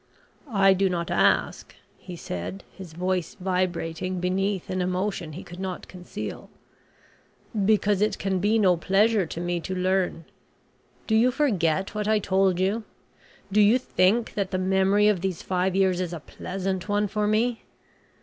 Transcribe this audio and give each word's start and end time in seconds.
"I 0.49 0.73
do 0.73 0.89
not 0.89 1.11
ask," 1.11 1.75
he 1.99 2.15
said, 2.15 2.63
his 2.75 2.93
voice 2.93 3.35
vibrating 3.39 4.19
beneath 4.19 4.67
an 4.71 4.81
emotion 4.81 5.33
he 5.33 5.43
could 5.43 5.59
not 5.59 5.87
conceal, 5.87 6.49
"because 7.65 8.01
it 8.01 8.17
can 8.17 8.39
be 8.39 8.57
no 8.57 8.77
pleasure 8.77 9.27
to 9.27 9.39
me 9.39 9.59
to 9.59 9.75
learn. 9.75 10.25
Do 11.05 11.13
you 11.15 11.29
forget 11.29 11.93
what 11.93 12.07
I 12.07 12.17
told 12.17 12.59
you? 12.59 12.83
Do 13.51 13.61
you 13.61 13.77
think 13.77 14.33
that 14.33 14.49
the 14.49 14.57
memory 14.57 15.07
of 15.07 15.21
these 15.21 15.43
five 15.43 15.75
years 15.75 16.01
is 16.01 16.13
a 16.13 16.19
pleasant 16.19 16.89
one 16.89 17.07
for 17.07 17.27
me? 17.27 17.61